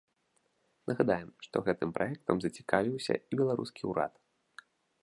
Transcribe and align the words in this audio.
Нагадаем, 0.91 1.29
што 1.47 1.55
гэтым 1.67 1.93
праектам 1.99 2.35
зацікавіўся 2.47 3.13
і 3.21 3.33
беларускі 3.45 3.81
ўрад. 3.93 4.13